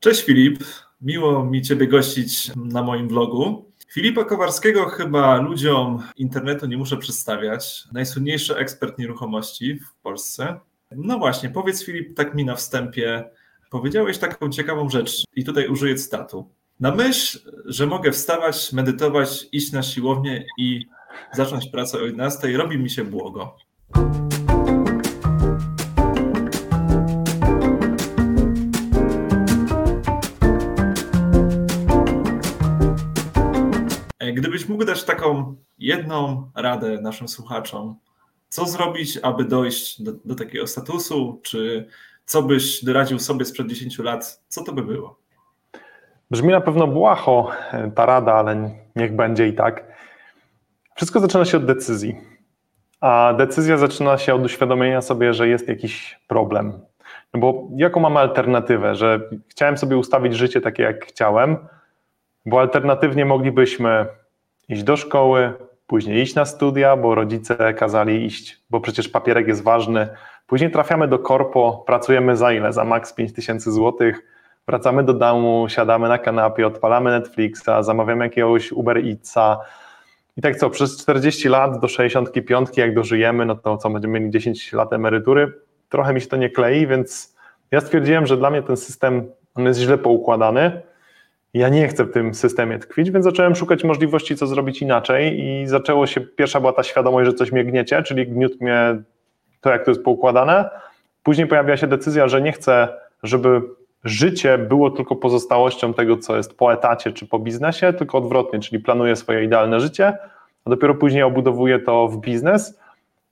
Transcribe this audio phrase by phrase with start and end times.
[0.00, 0.64] Cześć Filip,
[1.00, 3.72] miło mi Ciebie gościć na moim vlogu.
[3.92, 7.84] Filipa Kowarskiego chyba ludziom internetu nie muszę przedstawiać.
[7.92, 10.60] Najsłynniejszy ekspert nieruchomości w Polsce.
[10.90, 13.30] No właśnie, powiedz Filip, tak mi na wstępie,
[13.70, 16.48] powiedziałeś taką ciekawą rzecz i tutaj użyję cytatu.
[16.80, 20.86] Na myśl, że mogę wstawać, medytować, iść na siłownię i
[21.32, 23.56] zacząć pracę o 11, robi mi się błogo.
[34.38, 37.96] Gdybyś mógł dać taką jedną radę naszym słuchaczom,
[38.48, 41.88] co zrobić, aby dojść do, do takiego statusu, czy
[42.24, 45.18] co byś doradził sobie sprzed 10 lat, co to by było?
[46.30, 49.84] Brzmi na pewno błaho e, ta rada, ale niech będzie i tak.
[50.94, 52.16] Wszystko zaczyna się od decyzji.
[53.00, 56.72] A decyzja zaczyna się od uświadomienia sobie, że jest jakiś problem.
[57.34, 61.56] No bo jaką mamy alternatywę, że chciałem sobie ustawić życie takie, jak chciałem,
[62.46, 64.06] bo alternatywnie moglibyśmy
[64.68, 65.52] iść do szkoły,
[65.86, 70.08] później iść na studia, bo rodzice kazali iść, bo przecież papierek jest ważny.
[70.46, 72.72] Później trafiamy do korpo, pracujemy za ile?
[72.72, 74.22] Za maks 5000 złotych
[74.68, 79.60] wracamy do domu, siadamy na kanapie, odpalamy Netflixa, zamawiamy jakiegoś Uber Eatsa.
[80.36, 84.32] I tak co, przez 40 lat do 65, jak dożyjemy, no to co, będziemy mieli
[84.32, 85.52] 10 lat emerytury?
[85.88, 87.36] Trochę mi się to nie klei, więc
[87.70, 90.82] ja stwierdziłem, że dla mnie ten system on jest źle poukładany.
[91.58, 95.66] Ja nie chcę w tym systemie tkwić, więc zacząłem szukać możliwości, co zrobić inaczej i
[95.66, 99.02] zaczęło się, pierwsza była ta świadomość, że coś mnie gniecie, czyli gniótł mnie
[99.60, 100.70] to, jak to jest poukładane.
[101.22, 102.88] Później pojawiła się decyzja, że nie chcę,
[103.22, 103.62] żeby
[104.04, 108.82] życie było tylko pozostałością tego, co jest po etacie czy po biznesie, tylko odwrotnie, czyli
[108.82, 110.18] planuję swoje idealne życie,
[110.64, 112.80] a dopiero później obudowuję to w biznes.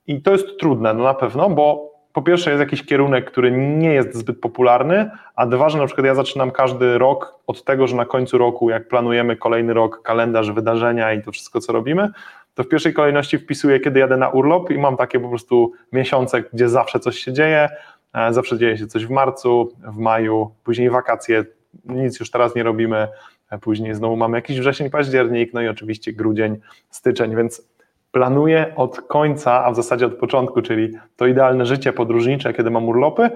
[0.06, 3.94] I to jest trudne, no na pewno, bo po pierwsze jest jakiś kierunek, który nie
[3.94, 7.96] jest zbyt popularny, a dwa, że na przykład ja zaczynam każdy rok od tego, że
[7.96, 12.10] na końcu roku, jak planujemy kolejny rok, kalendarz, wydarzenia i to wszystko, co robimy,
[12.54, 16.42] to w pierwszej kolejności wpisuję, kiedy jadę na urlop i mam takie po prostu miesiące,
[16.52, 17.68] gdzie zawsze coś się dzieje,
[18.14, 21.44] e, zawsze dzieje się coś w marcu, w maju, później wakacje,
[21.84, 23.08] nic już teraz nie robimy,
[23.50, 26.56] e, później znowu mamy jakiś wrzesień, październik, no i oczywiście grudzień,
[26.90, 27.75] styczeń, więc
[28.16, 32.88] planuję od końca, a w zasadzie od początku, czyli to idealne życie podróżnicze, kiedy mam
[32.88, 33.30] urlopy.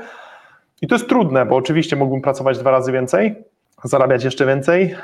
[0.83, 3.35] I to jest trudne, bo oczywiście mógłbym pracować dwa razy więcej,
[3.85, 4.95] zarabiać jeszcze więcej,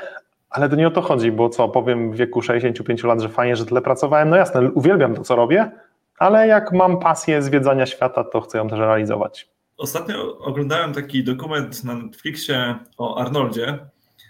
[0.49, 3.55] ale to nie o to chodzi, bo co, powiem w wieku 65 lat, że fajnie,
[3.55, 4.29] że tyle pracowałem.
[4.29, 5.71] No jasne, uwielbiam to, co robię,
[6.17, 9.49] ale jak mam pasję zwiedzania świata, to chcę ją też realizować.
[9.77, 13.79] Ostatnio oglądałem taki dokument na Netflixie o Arnoldzie.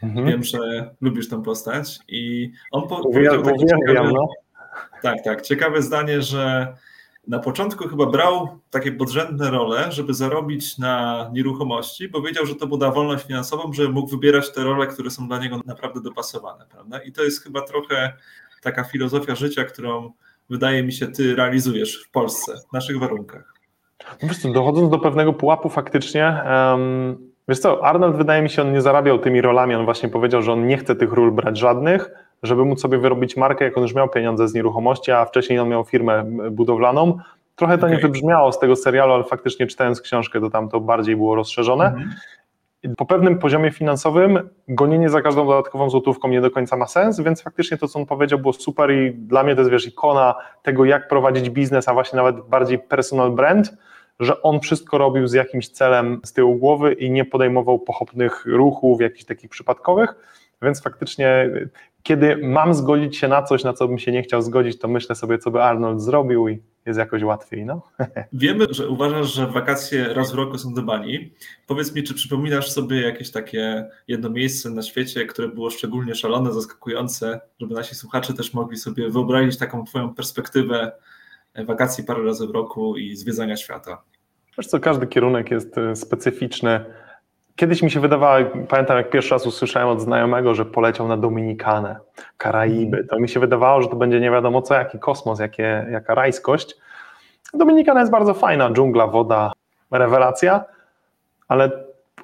[0.04, 0.28] Mhm.
[0.28, 0.58] Wiem, że
[1.02, 4.28] lubisz tę postać i on po powiedział taki ciekawy, no.
[5.02, 5.42] Tak, tak.
[5.42, 6.74] Ciekawe zdanie, że
[7.28, 12.68] na początku chyba brał takie podrzędne role, żeby zarobić na nieruchomości, bo wiedział, że to
[12.68, 17.00] mu wolność finansową, żeby mógł wybierać te role, które są dla niego naprawdę dopasowane, prawda?
[17.00, 18.14] I to jest chyba trochę
[18.62, 20.12] taka filozofia życia, którą
[20.50, 23.54] wydaje mi się ty realizujesz w Polsce, w naszych warunkach.
[24.22, 28.62] No wiesz co, dochodząc do pewnego pułapu faktycznie, um, wiesz co, Arnold wydaje mi się,
[28.62, 31.58] on nie zarabiał tymi rolami, on właśnie powiedział, że on nie chce tych ról brać
[31.58, 32.10] żadnych,
[32.44, 35.70] żeby móc sobie wyrobić markę, jak on już miał pieniądze z nieruchomości, a wcześniej on
[35.70, 37.18] miał firmę budowlaną.
[37.56, 37.96] Trochę to okay.
[37.96, 41.88] nie wybrzmiało z tego serialu, ale faktycznie czytając książkę, to tam to bardziej było rozszerzone.
[41.88, 42.38] Mm -hmm.
[42.98, 47.42] Po pewnym poziomie finansowym gonienie za każdą dodatkową złotówką nie do końca ma sens, więc
[47.42, 50.86] faktycznie to, co on powiedział, było super i dla mnie to jest, wiesz, ikona tego,
[50.86, 53.78] jak prowadzić biznes, a właśnie nawet bardziej personal brand,
[54.20, 59.02] że on wszystko robił z jakimś celem z tyłu głowy i nie podejmował pochopnych ruchów,
[59.02, 60.16] jakichś takich przypadkowych,
[60.62, 61.50] więc faktycznie
[62.08, 65.16] kiedy mam zgodzić się na coś, na co bym się nie chciał zgodzić, to myślę
[65.16, 67.66] sobie, co by Arnold zrobił i jest jakoś łatwiej.
[67.66, 67.82] No.
[68.34, 71.32] Wiemy, że uważasz, że wakacje raz w roku są do bani.
[71.68, 76.54] Powiedz mi, czy przypominasz sobie jakieś takie jedno miejsce na świecie, które było szczególnie szalone,
[76.54, 80.92] zaskakujące, żeby nasi słuchacze też mogli sobie wyobrazić taką Twoją perspektywę
[81.66, 84.02] wakacji parę razy w roku i zwiedzania świata?
[84.58, 86.86] Wiesz co, każdy kierunek jest e, specyficzny
[87.58, 91.96] Kiedyś mi się wydawało, pamiętam jak pierwszy raz usłyszałem od znajomego, że poleciał na Dominikanę,
[92.38, 96.16] Karaiby, to mi się wydawało, że to będzie nie wiadomo co, jaki kosmos, jakie, jaka
[96.16, 96.76] rajskość.
[97.54, 99.52] Dominikana jest bardzo fajna, dżungla, woda,
[99.92, 100.66] rewelacja,
[101.48, 101.72] ale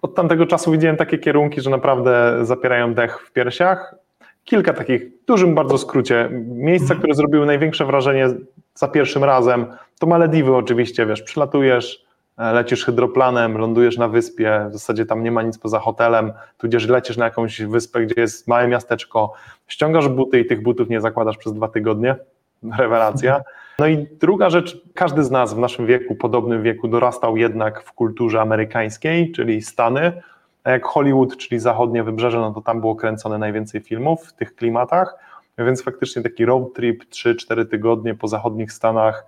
[0.01, 3.95] od tamtego czasu widziałem takie kierunki, że naprawdę zapierają dech w piersiach.
[4.43, 8.27] Kilka takich, w dużym bardzo skrócie, miejsca, które zrobiły największe wrażenie
[8.75, 9.65] za pierwszym razem,
[9.99, 12.05] to Malediwy oczywiście, wiesz, przylatujesz,
[12.37, 17.17] lecisz hydroplanem, lądujesz na wyspie, w zasadzie tam nie ma nic poza hotelem, tudzież lecisz
[17.17, 19.33] na jakąś wyspę, gdzie jest małe miasteczko,
[19.67, 22.15] ściągasz buty i tych butów nie zakładasz przez dwa tygodnie.
[22.79, 23.41] Rewelacja.
[23.79, 27.93] No i druga rzecz, każdy z nas w naszym wieku, podobnym wieku, dorastał jednak w
[27.93, 30.21] kulturze amerykańskiej, czyli Stany.
[30.63, 34.55] a jak Hollywood, czyli zachodnie wybrzeże, no to tam było kręcone najwięcej filmów w tych
[34.55, 35.15] klimatach,
[35.57, 39.25] więc faktycznie taki road trip 3-4 tygodnie po zachodnich Stanach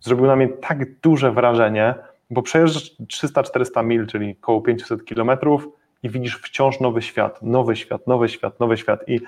[0.00, 1.94] zrobił na mnie tak duże wrażenie,
[2.30, 5.68] bo przejeżdżasz 300-400 mil, czyli około 500 kilometrów
[6.02, 9.20] i widzisz wciąż nowy świat, nowy świat, nowy świat, nowy świat i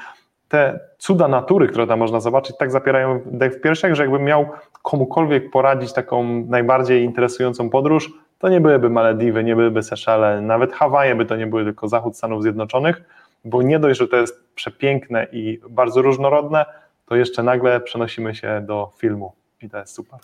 [0.48, 4.48] te cuda natury, które tam można zobaczyć, tak zapierają w piersiach, że jakbym miał
[4.82, 11.14] komukolwiek poradzić taką najbardziej interesującą podróż, to nie byłyby Malediwy, nie byłyby Seszele, nawet Hawaje
[11.14, 13.02] by to nie były tylko zachód Stanów Zjednoczonych,
[13.44, 16.64] bo nie dość, że to jest przepiękne i bardzo różnorodne,
[17.06, 19.32] to jeszcze nagle przenosimy się do filmu
[19.62, 20.18] i to jest super.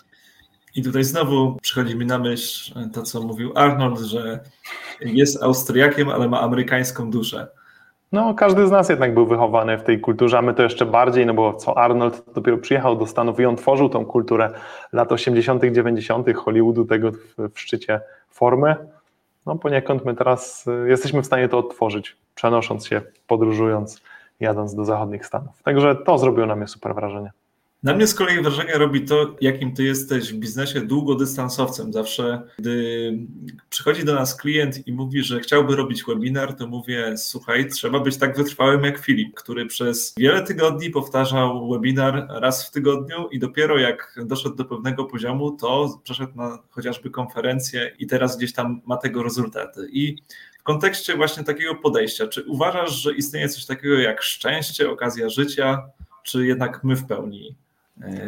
[0.74, 4.40] I tutaj znowu przychodzi mi na myśl to, co mówił Arnold, że
[5.00, 7.48] jest Austriakiem, ale ma amerykańską duszę.
[8.12, 11.26] No, każdy z nas jednak był wychowany w tej kulturze, a my to jeszcze bardziej,
[11.26, 14.50] no bo co Arnold dopiero przyjechał do Stanów i on tworzył tą kulturę
[14.92, 18.76] lat 80., 90., Hollywoodu, tego w, szczycie formy.
[19.46, 24.02] No, poniekąd my teraz y, jesteśmy w stanie to odtworzyć, przenosząc się, podróżując,
[24.40, 25.62] jadąc do zachodnich Stanów.
[25.62, 27.30] Także to zrobiło na mnie super wrażenie.
[27.82, 31.92] Na mnie z kolei wrażenie robi to, jakim ty jesteś w biznesie długodystansowcem.
[31.92, 33.18] Zawsze, gdy
[33.70, 38.16] przychodzi do nas klient i mówi, że chciałby robić webinar, to mówię: Słuchaj, trzeba być
[38.16, 43.78] tak wytrwałym jak Filip, który przez wiele tygodni powtarzał webinar raz w tygodniu i dopiero
[43.78, 48.96] jak doszedł do pewnego poziomu, to przeszedł na chociażby konferencję i teraz gdzieś tam ma
[48.96, 49.88] tego rezultaty.
[49.92, 50.16] I
[50.58, 55.82] w kontekście właśnie takiego podejścia, czy uważasz, że istnieje coś takiego jak szczęście, okazja życia,
[56.22, 57.62] czy jednak my w pełni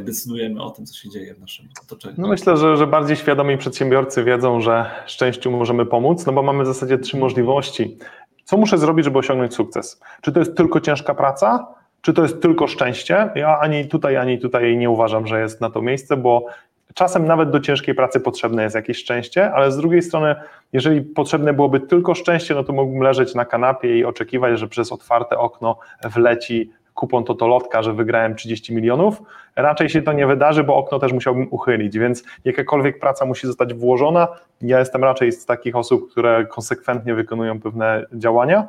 [0.05, 2.15] decydujemy o tym, co się dzieje w naszym otoczeniu.
[2.19, 6.65] No myślę, że, że bardziej świadomi przedsiębiorcy wiedzą, że szczęściu możemy pomóc, no bo mamy
[6.65, 7.99] w zasadzie trzy możliwości.
[8.45, 10.01] Co muszę zrobić, żeby osiągnąć sukces?
[10.21, 11.67] Czy to jest tylko ciężka praca,
[12.01, 13.31] czy to jest tylko szczęście?
[13.35, 16.47] Ja ani tutaj, ani tutaj nie uważam, że jest na to miejsce, bo
[16.95, 20.35] czasem nawet do ciężkiej pracy potrzebne jest jakieś szczęście, ale z drugiej strony,
[20.73, 24.93] jeżeli potrzebne byłoby tylko szczęście, no to mógłbym leżeć na kanapie i oczekiwać, że przez
[24.93, 29.23] otwarte okno wleci kupon totolotka, że wygrałem 30 milionów.
[29.56, 33.75] Raczej się to nie wydarzy, bo okno też musiałbym uchylić, więc jakakolwiek praca musi zostać
[33.75, 34.29] włożona.
[34.62, 38.69] Ja jestem raczej z takich osób, które konsekwentnie wykonują pewne działania.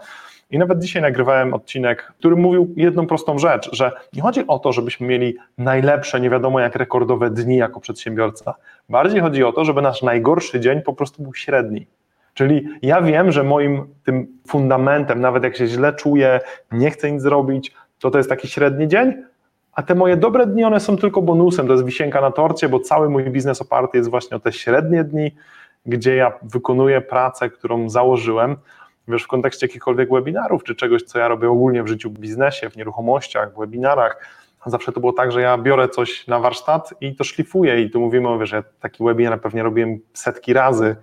[0.51, 4.73] I nawet dzisiaj nagrywałem odcinek, który mówił jedną prostą rzecz, że nie chodzi o to,
[4.73, 8.53] żebyśmy mieli najlepsze, nie wiadomo jak rekordowe dni jako przedsiębiorca.
[8.89, 11.87] Bardziej chodzi o to, żeby nasz najgorszy dzień po prostu był średni.
[12.33, 16.39] Czyli ja wiem, że moim tym fundamentem, nawet jak się źle czuję,
[16.71, 19.13] nie chcę nic zrobić, to to jest taki średni dzień,
[19.75, 22.79] a te moje dobre dni, one są tylko bonusem, to jest wisienka na torcie, bo
[22.79, 25.31] cały mój biznes oparty jest właśnie o te średnie dni,
[25.85, 28.55] gdzie ja wykonuję pracę, którą założyłem,
[29.07, 32.69] wiesz, w kontekście jakichkolwiek webinarów, czy czegoś, co ja robię ogólnie w życiu, w biznesie,
[32.69, 34.19] w nieruchomościach, w webinarach,
[34.65, 37.81] zawsze to było tak, że ja biorę coś na warsztat i to szlifuję.
[37.81, 40.95] I tu mówimy, wiesz, ja taki webinar pewnie robiłem setki razy,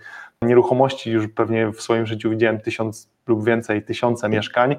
[0.43, 4.77] nieruchomości już pewnie w swoim życiu widziałem tysiąc lub więcej, tysiące mieszkań,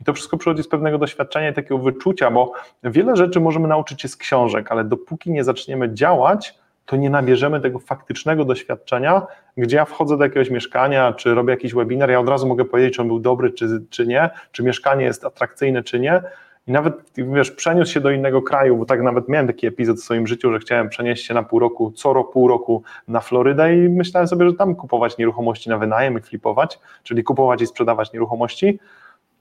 [0.00, 2.52] i to wszystko przychodzi z pewnego doświadczenia i takiego wyczucia, bo
[2.84, 6.54] wiele rzeczy możemy nauczyć się z książek, ale dopóki nie zaczniemy działać,
[6.86, 9.22] to nie nabierzemy tego faktycznego doświadczenia,
[9.56, 12.94] gdzie ja wchodzę do jakiegoś mieszkania, czy robię jakiś webinar, ja od razu mogę powiedzieć,
[12.94, 16.22] czy on był dobry, czy, czy nie, czy mieszkanie jest atrakcyjne, czy nie.
[16.68, 20.02] I nawet, wiesz, przeniósł się do innego kraju, bo tak nawet miałem taki epizod w
[20.02, 23.76] swoim życiu, że chciałem przenieść się na pół roku, co roku, pół roku na Florydę
[23.76, 28.12] i myślałem sobie, że tam kupować nieruchomości na wynajem i flipować, czyli kupować i sprzedawać
[28.12, 28.78] nieruchomości.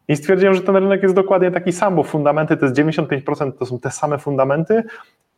[0.07, 3.65] I stwierdziłem, że ten rynek jest dokładnie taki sam, bo fundamenty to jest 95% to
[3.65, 4.83] są te same fundamenty,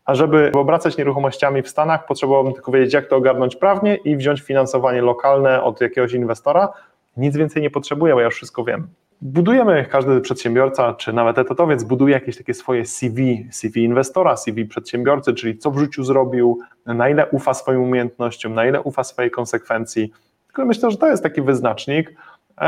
[0.05, 4.41] a żeby obracać nieruchomościami w Stanach, potrzebowałbym tylko wiedzieć, jak to ogarnąć prawnie i wziąć
[4.41, 6.69] finansowanie lokalne od jakiegoś inwestora.
[7.17, 8.87] Nic więcej nie potrzebuję, bo ja już wszystko wiem.
[9.21, 15.33] Budujemy, każdy przedsiębiorca, czy nawet etatowiec buduje jakieś takie swoje CV, CV inwestora, CV przedsiębiorcy,
[15.33, 20.11] czyli co w życiu zrobił, na ile ufa swoim umiejętnościom, na ile ufa swojej konsekwencji.
[20.47, 22.15] Tylko myślę, że to jest taki wyznacznik.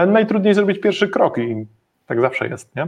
[0.08, 1.66] Najtrudniej zrobić pierwszy krok i
[2.10, 2.88] tak zawsze jest, nie?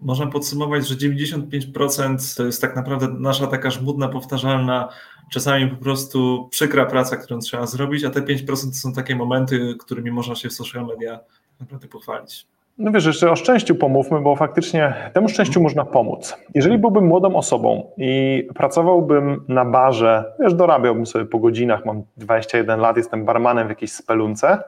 [0.00, 4.88] Można podsumować, że 95% to jest tak naprawdę nasza taka żmudna, powtarzalna,
[5.32, 9.74] czasami po prostu przykra praca, którą trzeba zrobić, a te 5% to są takie momenty,
[9.80, 11.20] którymi można się w social media
[11.60, 12.46] naprawdę pochwalić.
[12.78, 16.36] No wiesz, jeszcze o szczęściu pomówmy, bo faktycznie temu szczęściu można pomóc.
[16.54, 22.80] Jeżeli byłbym młodą osobą i pracowałbym na barze, wiesz, dorabiałbym sobie po godzinach, mam 21
[22.80, 24.62] lat, jestem barmanem w jakiejś spelunce,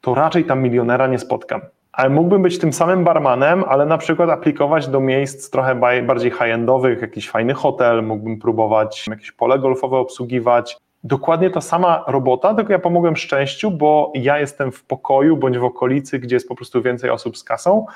[0.00, 1.60] to raczej tam milionera nie spotkam
[1.92, 7.02] ale mógłbym być tym samym barmanem, ale na przykład aplikować do miejsc trochę bardziej high-endowych,
[7.02, 10.76] jakiś fajny hotel, mógłbym próbować jakieś pole golfowe obsługiwać.
[11.04, 15.64] Dokładnie ta sama robota, tylko ja pomogłem szczęściu, bo ja jestem w pokoju bądź w
[15.64, 17.86] okolicy, gdzie jest po prostu więcej osób z kasą,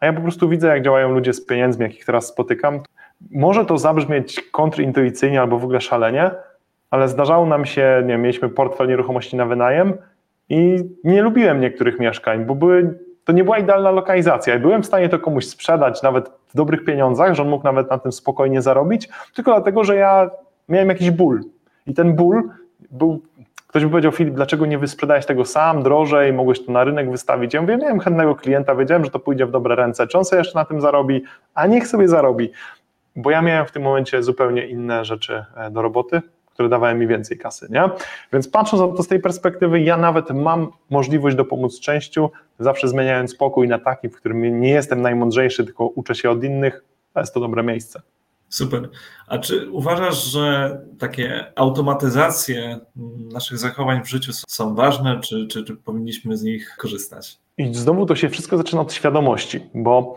[0.00, 2.80] a ja po prostu widzę, jak działają ludzie z pieniędzmi, jakich teraz spotykam.
[3.30, 6.30] Może to zabrzmieć kontrintuicyjnie albo w ogóle szalenie,
[6.90, 9.94] ale zdarzało nam się, nie wiem, mieliśmy portfel nieruchomości na wynajem
[10.48, 14.54] I nie lubiłem niektórych mieszkań, bo były, to nie była idealna lokalizacja.
[14.54, 17.90] I byłem w stanie to komuś sprzedać nawet w dobrych pieniądzach, że on mógł nawet
[17.90, 20.30] na tym spokojnie zarobić, tylko dlatego, że ja
[20.68, 21.40] miałem jakiś ból.
[21.86, 22.42] I ten ból
[22.90, 23.22] był
[23.66, 27.54] Ktoś by powiedział, Filip, dlaczego nie wysprzedałeś tego sam, drożej, mogłeś to na rynek wystawić?
[27.54, 30.40] Ja mówię, miałem chętnego klienta, wiedziałem, że to pójdzie w dobre ręce, czy on sobie
[30.40, 31.22] jeszcze na tym zarobi,
[31.54, 32.52] a niech sobie zarobi,
[33.16, 36.22] bo ja miałem w tym momencie zupełnie inne rzeczy e, do roboty,
[36.56, 37.90] które dawały mi więcej kasy, nie?
[38.32, 43.30] Więc patrząc na to z tej perspektywy, ja nawet mam możliwość dopomóc częściu, zawsze zmieniając
[43.30, 46.84] spokój na taki, w którym nie jestem najmądrzejszy, tylko uczę się od innych,
[47.14, 48.02] to jest to dobre miejsce.
[48.48, 48.88] Super.
[49.26, 52.78] A czy uważasz, że takie automatyzacje
[53.32, 57.38] naszych zachowań w życiu są ważne, czy, czy, czy powinniśmy z nich korzystać?
[57.58, 60.16] I znowu to się wszystko zaczyna od świadomości, bo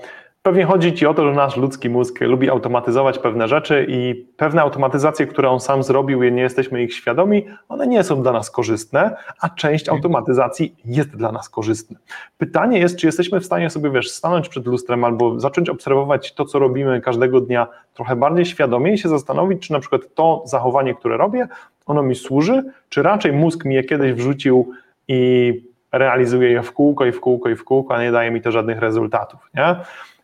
[0.50, 4.62] Pewnie chodzi Ci o to, że nasz ludzki mózg lubi automatyzować pewne rzeczy i pewne
[4.62, 9.16] automatyzacje, które on sam zrobił, nie jesteśmy ich świadomi, one nie są dla nas korzystne,
[9.42, 9.98] a część mhm.
[9.98, 12.00] automatyzacji jest dla nas korzystna.
[12.38, 16.46] Pytanie jest, czy jesteśmy w stanie sobie, wiesz, stanąć przed lustrem albo zacząć obserwować to,
[16.46, 20.96] co robimy każdego dnia trochę bardziej świadomie i się zastanowić, czy na przykład to zachowanie,
[20.96, 21.48] które robię,
[21.86, 24.72] ono mi służy, czy raczej mózg mi je kiedyś wrzucił
[25.08, 25.54] i
[25.92, 28.52] realizuje je w kółko i w kółko i w kółko, a nie daje mi to
[28.52, 29.76] żadnych rezultatów, nie?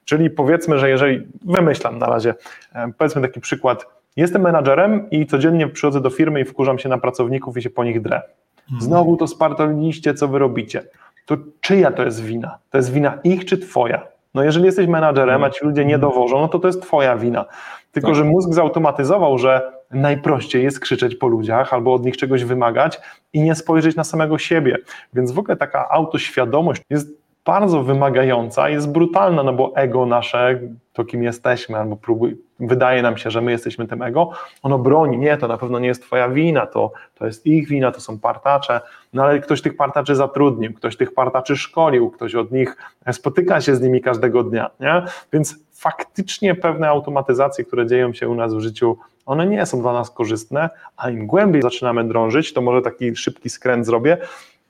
[0.05, 2.33] Czyli powiedzmy, że jeżeli, wymyślam na razie,
[2.73, 3.85] e, powiedzmy taki przykład,
[4.15, 7.83] jestem menadżerem i codziennie przychodzę do firmy i wkurzam się na pracowników i się po
[7.83, 8.21] nich drę.
[8.63, 8.81] Mhm.
[8.81, 10.83] Znowu to spartoliliście, co wy robicie.
[11.25, 12.57] To czyja to jest wina?
[12.69, 14.07] To jest wina ich czy twoja?
[14.33, 16.11] No jeżeli jesteś menadżerem, a ci ludzie nie mhm.
[16.11, 17.45] dowożą, no to to jest twoja wina.
[17.91, 18.15] Tylko, tak.
[18.15, 22.99] że mózg zautomatyzował, że najprościej jest krzyczeć po ludziach albo od nich czegoś wymagać
[23.33, 24.77] i nie spojrzeć na samego siebie.
[25.13, 30.59] Więc w ogóle taka autoświadomość jest bardzo wymagająca, jest brutalna, no bo ego nasze,
[30.93, 34.29] to kim jesteśmy, albo próbuj, wydaje nam się, że my jesteśmy tym ego,
[34.63, 37.91] ono broni, nie, to na pewno nie jest twoja wina, to, to jest ich wina,
[37.91, 38.81] to są partacze,
[39.13, 42.77] no ale ktoś tych partaczy zatrudnił, ktoś tych partaczy szkolił, ktoś od nich
[43.11, 45.03] spotyka się z nimi każdego dnia, nie?
[45.33, 49.93] Więc faktycznie pewne automatyzacje, które dzieją się u nas w życiu, one nie są dla
[49.93, 54.17] nas korzystne, a im głębiej zaczynamy drążyć, to może taki szybki skręt zrobię,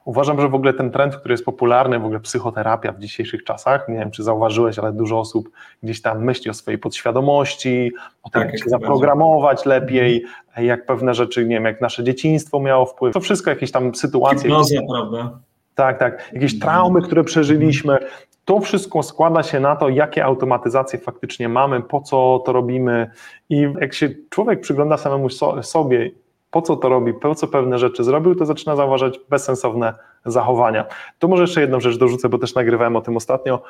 [0.06, 3.90] Uważam, że w ogóle ten trend, który jest popularny, w ogóle psychoterapia w dzisiejszych czasach,
[3.90, 5.50] nie wiem czy zauważyłeś, ale dużo osób
[5.84, 7.92] gdzieś tam myśli o swojej podświadomości,
[8.24, 9.70] o tym, tak, jak się zaprogramować będzie.
[9.70, 10.68] lepiej, mhm.
[10.68, 13.14] jak pewne rzeczy, nie wiem, jak nasze dzieciństwo miało wpływ.
[13.14, 14.42] To wszystko jakieś tam sytuacje.
[14.42, 15.40] Hipnozja, prawda?
[15.76, 16.30] Tak, tak.
[16.34, 16.72] Jakieś mhm.
[16.72, 17.98] traumy, które przeżyliśmy.
[18.46, 23.12] To wszystko składa się na to, jakie automatyzacje faktycznie mamy, po co to robimy.
[23.50, 25.30] I jak się człowiek przygląda samemu
[25.62, 26.12] sobie
[26.56, 29.94] po co to robi, po co pewne rzeczy zrobił, to zaczyna zauważać bezsensowne
[30.26, 30.86] zachowania.
[31.20, 33.62] To może jeszcze jedną rzecz dorzucę, bo też nagrywałem o tym ostatnio.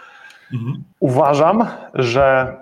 [0.54, 0.84] Mhm.
[1.00, 2.56] Uważam, że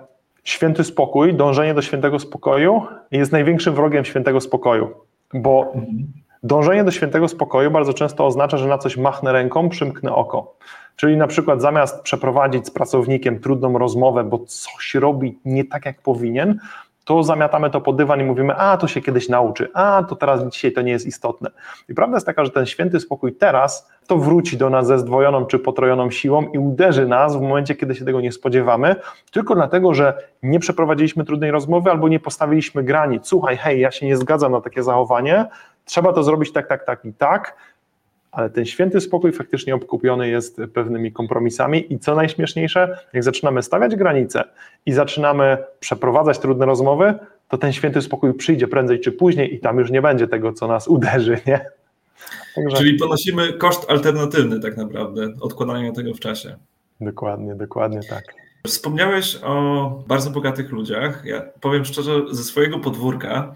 [0.44, 4.90] święty spokój, dążenie do świętego spokoju jest największym wrogiem świętego spokoju,
[5.34, 6.12] bo mhm.
[6.42, 10.54] dążenie do świętego spokoju bardzo często oznacza, że na coś machnę ręką, przymknę oko.
[10.96, 16.02] Czyli na przykład zamiast przeprowadzić z pracownikiem trudną rozmowę, bo coś robi nie tak, jak
[16.02, 16.58] powinien,
[17.04, 20.44] to zamiatamy to pod dywan i mówimy, a to się kiedyś nauczy, a to teraz
[20.44, 21.50] dzisiaj to nie jest istotne.
[21.88, 25.46] I prawda jest taka, że ten święty spokój teraz to wróci do nas ze zdwojoną
[25.46, 28.96] czy potrojoną siłą i uderzy nas w momencie, kiedy się tego nie spodziewamy,
[29.30, 33.26] tylko dlatego, że nie przeprowadziliśmy trudnej rozmowy albo nie postawiliśmy granic.
[33.26, 35.46] Słuchaj, hej, ja się nie zgadzam na takie zachowanie,
[35.84, 37.56] trzeba to zrobić tak, tak, tak i tak,
[38.34, 43.96] ale ten święty spokój faktycznie obkupiony jest pewnymi kompromisami i co najśmieszniejsze, jak zaczynamy stawiać
[43.96, 44.44] granice
[44.86, 47.14] i zaczynamy przeprowadzać trudne rozmowy,
[47.48, 50.68] to ten święty spokój przyjdzie prędzej czy później i tam już nie będzie tego, co
[50.68, 51.66] nas uderzy, nie?
[52.54, 52.76] Także...
[52.76, 56.56] Czyli ponosimy koszt alternatywny tak naprawdę, odkładania tego w czasie.
[57.00, 58.24] Dokładnie, dokładnie tak.
[58.66, 61.22] Wspomniałeś o bardzo bogatych ludziach.
[61.24, 63.54] Ja powiem szczerze, ze swojego podwórka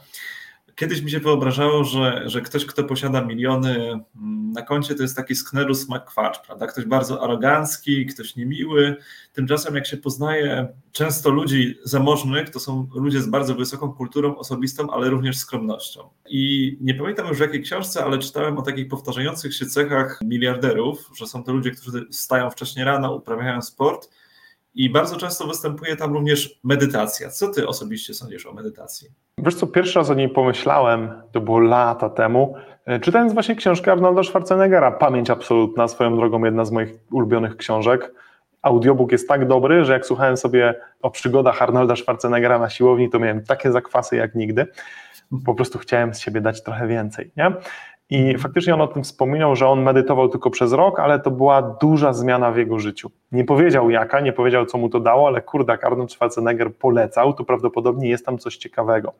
[0.78, 5.16] Kiedyś mi się wyobrażało, że, że ktoś, kto posiada miliony mm, na koncie, to jest
[5.16, 6.66] taki sknerus McQuatch, prawda?
[6.66, 8.96] Ktoś bardzo arogancki, ktoś niemiły.
[9.32, 14.90] Tymczasem, jak się poznaje często ludzi zamożnych, to są ludzie z bardzo wysoką kulturą osobistą,
[14.90, 16.00] ale również skromnością.
[16.28, 21.10] I nie pamiętam już w jakiej książce, ale czytałem o takich powtarzających się cechach miliarderów,
[21.16, 24.10] że są to ludzie, którzy wstają wcześnie rano, uprawiają sport
[24.78, 27.30] i bardzo często występuje tam również medytacja.
[27.30, 29.08] Co ty osobiście sądzisz o medytacji?
[29.38, 32.54] Wiesz co, pierwszy raz o niej pomyślałem, to było lata temu,
[32.86, 38.12] e, czytając właśnie książkę Arnolda Schwarzeneggera, Pamięć absolutna, swoją drogą jedna z moich ulubionych książek.
[38.62, 43.18] Audiobook jest tak dobry, że jak słuchałem sobie o przygodach Arnolda Schwarzeneggera na siłowni, to
[43.18, 44.66] miałem takie zakwasy jak nigdy.
[45.44, 47.30] Po prostu chciałem z siebie dać trochę więcej.
[47.36, 47.52] Nie?
[48.10, 51.62] I faktycznie on o tym wspominał, że on medytował tylko przez rok, ale to była
[51.62, 53.10] duża zmiana w jego życiu.
[53.32, 57.44] Nie powiedział jaka, nie powiedział co mu to dało, ale kurde, Arnold Schwarzenegger polecał, to
[57.44, 59.12] prawdopodobnie jest tam coś ciekawego.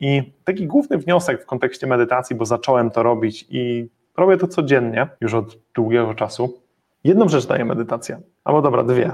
[0.00, 5.08] I taki główny wniosek w kontekście medytacji, bo zacząłem to robić i robię to codziennie,
[5.20, 6.60] już od długiego czasu.
[7.04, 9.12] Jedną rzecz daje medytacja, albo dobra, dwie.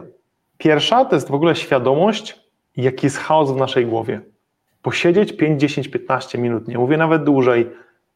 [0.58, 2.40] Pierwsza to jest w ogóle świadomość,
[2.76, 4.20] jaki jest chaos w naszej głowie.
[4.82, 7.70] Posiedzieć 5, 10, 15 minut, nie mówię nawet dłużej,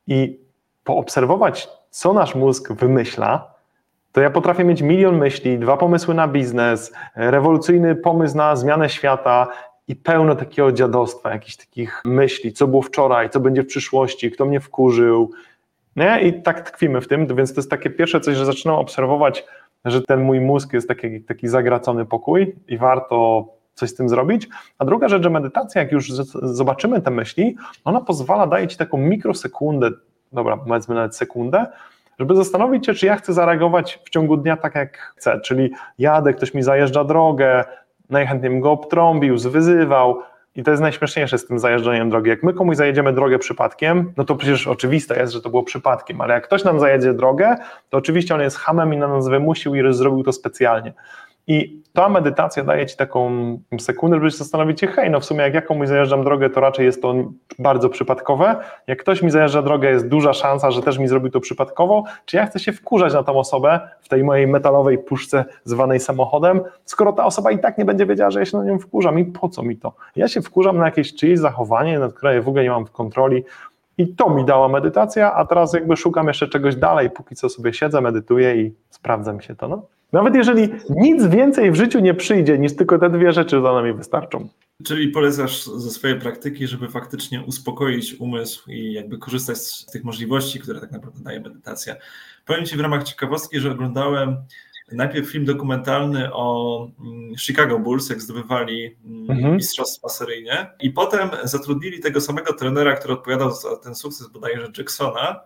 [0.06, 0.43] i
[0.84, 3.54] poobserwować, co nasz mózg wymyśla,
[4.12, 9.46] to ja potrafię mieć milion myśli, dwa pomysły na biznes, rewolucyjny pomysł na zmianę świata
[9.88, 14.44] i pełno takiego dziadostwa, jakichś takich myśli, co było wczoraj, co będzie w przyszłości, kto
[14.44, 15.30] mnie wkurzył.
[15.96, 16.20] Nie?
[16.22, 19.44] I tak tkwimy w tym, więc to jest takie pierwsze coś, że zaczynam obserwować,
[19.84, 24.48] że ten mój mózg jest taki, taki zagracony pokój i warto coś z tym zrobić.
[24.78, 26.12] A druga rzecz, że medytacja, jak już
[26.42, 29.90] zobaczymy te myśli, ona pozwala, daje ci taką mikrosekundę,
[30.34, 31.66] dobra, powiedzmy nawet sekundę,
[32.18, 35.40] żeby zastanowić się, czy ja chcę zareagować w ciągu dnia tak, jak chcę.
[35.40, 37.64] Czyli jadę, ktoś mi zajeżdża drogę,
[38.10, 40.22] najchętniej bym go obtrąbił, zwyzywał.
[40.56, 42.30] I to jest najśmieszniejsze z tym zajeżdżaniem drogi.
[42.30, 46.20] Jak my komuś zajedziemy drogę przypadkiem, no to przecież oczywiste jest, że to było przypadkiem,
[46.20, 47.56] ale jak ktoś nam zajedzie drogę,
[47.90, 50.92] to oczywiście on jest hamem i na nas wymusił i zrobił to specjalnie.
[51.46, 53.30] I ta medytacja daje ci taką
[53.80, 57.02] sekundę, żeby się hej, no w sumie jak ja komuś zajeżdżam drogę, to raczej jest
[57.02, 57.14] to
[57.58, 58.56] bardzo przypadkowe.
[58.86, 62.04] Jak ktoś mi zajeżdża drogę, jest duża szansa, że też mi zrobi to przypadkowo.
[62.24, 66.60] Czy ja chcę się wkurzać na tą osobę w tej mojej metalowej puszce zwanej samochodem,
[66.84, 69.24] skoro ta osoba i tak nie będzie wiedziała, że ja się na nią wkurzam i
[69.24, 69.92] po co mi to?
[70.16, 73.44] Ja się wkurzam na jakieś czyjeś zachowanie, nad które w ogóle nie mam kontroli.
[73.98, 77.72] I to mi dała medytacja, a teraz jakby szukam jeszcze czegoś dalej, póki co sobie
[77.72, 79.68] siedzę, medytuję i sprawdzam się to.
[79.68, 79.93] No.
[80.14, 83.92] Nawet jeżeli nic więcej w życiu nie przyjdzie, niż tylko te dwie rzeczy za nami
[83.92, 84.48] wystarczą.
[84.84, 90.60] Czyli polecasz ze swojej praktyki, żeby faktycznie uspokoić umysł i jakby korzystać z tych możliwości,
[90.60, 91.94] które tak naprawdę daje medytacja.
[92.46, 94.36] Powiem Ci w ramach ciekawostki, że oglądałem
[94.92, 99.56] najpierw film dokumentalny o mm, Chicago Bulls, jak zdobywali mm, mhm.
[99.56, 105.40] mistrzostwa seryjnie i potem zatrudnili tego samego trenera, który odpowiadał za ten sukces bodajże Jacksona,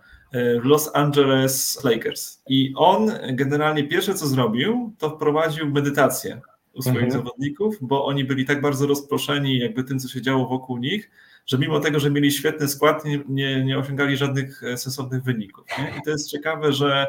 [0.62, 2.42] Los Angeles Lakers.
[2.48, 6.40] I on generalnie pierwsze co zrobił, to wprowadził medytację
[6.74, 7.12] u swoich mhm.
[7.12, 11.10] zawodników, bo oni byli tak bardzo rozproszeni jakby tym, co się działo wokół nich,
[11.46, 15.64] że mimo tego, że mieli świetny skład, nie, nie, nie osiągali żadnych e, sensownych wyników.
[15.78, 15.98] Nie?
[15.98, 17.06] I to jest ciekawe, że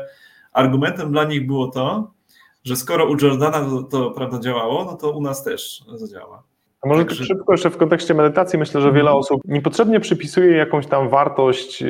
[0.53, 2.11] argumentem dla nich było to,
[2.63, 6.43] że skoro u Jordana to, to prawda działało, no to u nas też zadziała.
[6.81, 9.17] A może tak szybko jeszcze w kontekście medytacji, myślę, że wiele mhm.
[9.17, 11.83] osób niepotrzebnie przypisuje jakąś tam wartość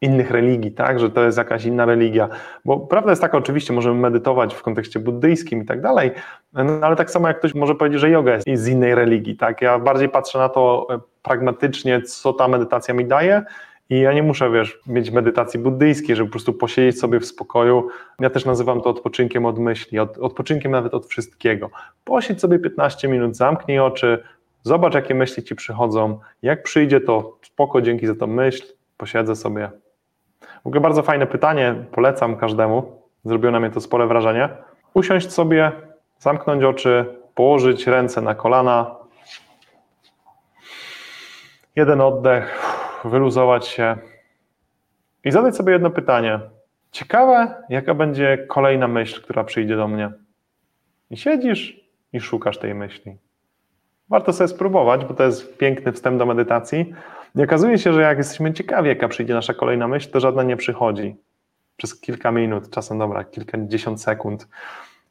[0.00, 2.28] innych religii, tak, że to jest jakaś inna religia,
[2.64, 6.10] bo prawda jest taka, oczywiście możemy medytować w kontekście buddyjskim i tak dalej,
[6.52, 9.62] no, ale tak samo jak ktoś może powiedzieć, że yoga jest z innej religii, tak,
[9.62, 13.42] ja bardziej patrzę na to e, pragmatycznie, co ta medytacja mi daje
[13.90, 17.88] i ja nie muszę, wiesz, mieć medytacji buddyjskiej, żeby po prostu posiedzieć sobie w spokoju,
[18.20, 21.70] ja też nazywam to odpoczynkiem od myśli, od, odpoczynkiem nawet od wszystkiego,
[22.04, 24.22] posiedź sobie 15 minut, zamknij oczy,
[24.62, 29.70] zobacz jakie myśli ci przychodzą, jak przyjdzie to spoko, dzięki za to myśl, posiedzę sobie,
[30.64, 33.02] w ogóle bardzo fajne pytanie, polecam każdemu.
[33.24, 34.48] Zrobiło na mnie to spore wrażenie.
[34.94, 35.72] Usiąść sobie,
[36.18, 38.96] zamknąć oczy, położyć ręce na kolana.
[41.76, 42.62] Jeden oddech,
[43.04, 43.96] wyluzować się
[45.24, 46.40] i zadać sobie jedno pytanie.
[46.90, 50.10] Ciekawe, jaka będzie kolejna myśl, która przyjdzie do mnie.
[51.10, 51.80] I siedzisz
[52.12, 53.16] i szukasz tej myśli.
[54.08, 56.94] Warto sobie spróbować, bo to jest piękny wstęp do medytacji.
[57.38, 60.56] I okazuje się, że jak jesteśmy ciekawi, jaka przyjdzie nasza kolejna myśl, to żadna nie
[60.56, 61.16] przychodzi.
[61.76, 64.48] Przez kilka minut, czasem dobra, kilkadziesiąt sekund.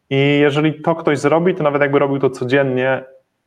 [0.09, 3.03] I jeżeli to ktoś zrobi, to nawet jakby robił to codziennie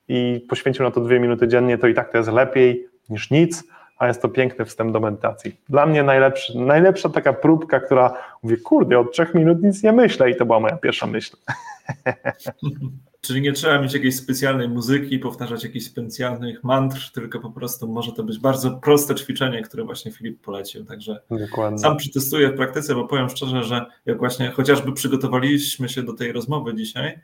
[0.08, 3.64] i poświęcił na to dwie minuty dziennie, to i tak to jest lepiej niż nic,
[3.98, 5.56] a jest to piękny wstęp do medytacji.
[5.68, 10.30] Dla mnie najlepszy, najlepsza taka próbka, która mówi, kurde, od trzech minut nic nie myślę
[10.30, 11.36] i to była moja pierwsza myśl.
[13.20, 18.12] Czyli nie trzeba mieć jakiejś specjalnej muzyki, powtarzać jakichś specjalnych mantr, tylko po prostu może
[18.12, 20.84] to być bardzo proste ćwiczenie, które właśnie Filip polecił.
[20.84, 21.78] Także Dokładnie.
[21.78, 26.32] sam przetestuję w praktyce, bo powiem szczerze, że jak właśnie chociażby przygotowaliśmy się do tej
[26.32, 27.18] rozmowy dzisiaj,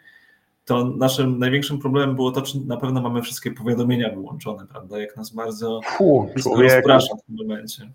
[0.65, 4.99] to naszym największym problemem było to, czy na pewno mamy wszystkie powiadomienia wyłączone, prawda?
[4.99, 5.81] Jak nas bardzo
[6.57, 7.91] rozprasza w tym momencie.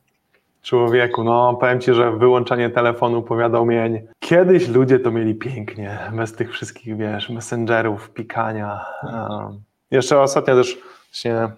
[0.62, 4.02] Człowieku, no powiem Ci, że wyłączanie telefonu, powiadomień.
[4.20, 8.86] Kiedyś ludzie to mieli pięknie, bez tych wszystkich, wiesz, messengerów, pikania.
[9.04, 10.78] Um, jeszcze ostatnio też
[11.12, 11.50] właśnie,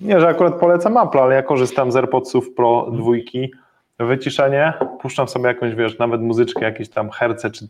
[0.00, 3.52] nie, że akurat polecam Apple, ale ja korzystam z AirPodsów Pro dwójki,
[3.98, 7.64] wyciszenie, puszczam sobie jakąś, wiesz, nawet muzyczkę, jakieś tam herce, czy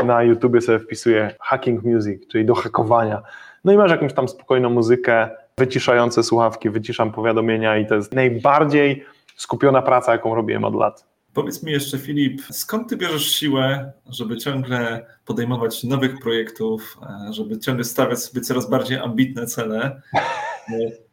[0.00, 3.22] y, na YouTubie sobie wpisuję hacking music, czyli do hakowania.
[3.64, 9.04] No i masz jakąś tam spokojną muzykę, wyciszające słuchawki, wyciszam powiadomienia i to jest najbardziej
[9.38, 11.06] skupiona praca, jaką robiłem od lat.
[11.34, 17.58] Powiedz mi jeszcze, Filip, skąd ty bierzesz siłę, żeby ciągle podejmować nowych projektów, e, żeby
[17.58, 20.02] ciągle stawiać sobie coraz bardziej ambitne cele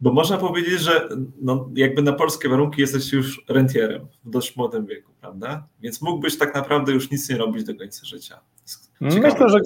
[0.02, 1.10] Bo można powiedzieć, że
[1.42, 5.68] no, jakby na polskie warunki jesteś już rentierem w dość młodym wieku, prawda?
[5.82, 8.40] Więc mógłbyś tak naprawdę już nic nie robić do końca życia.
[9.10, 9.60] Ciekawe Myślę, że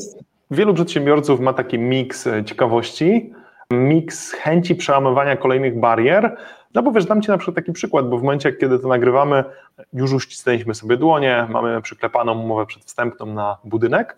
[0.52, 3.34] wielu przedsiębiorców ma taki miks e, ciekawości,
[3.74, 6.38] miks chęci przełamywania kolejnych barier.
[6.73, 9.43] No bo wiesz, dam Ci na przykład taki przykład, bo w momencie, kiedy to nagrywamy,
[9.93, 14.17] już uścisnęliśmy sobie dłonie, mamy przyklepaną umowę przedwstępną na budynek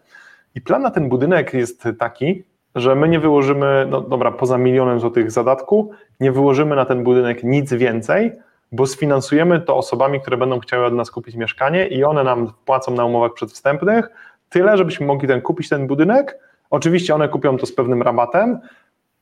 [0.55, 2.43] i plan na ten budynek jest taki,
[2.75, 7.43] że my nie wyłożymy, no dobra, poza milionem złotych zadatku, nie wyłożymy na ten budynek
[7.43, 8.31] nic więcej,
[8.71, 12.91] bo sfinansujemy to osobami, które będą chciały od nas kupić mieszkanie i one nam płacą
[12.91, 14.09] na umowach przedwstępnych
[14.49, 16.39] tyle, żebyśmy mogli ten, kupić ten budynek.
[16.69, 18.59] Oczywiście one kupią to z pewnym rabatem,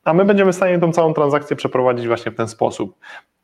[0.10, 2.96] a my będziemy w stanie tą całą transakcję przeprowadzić właśnie w ten sposób.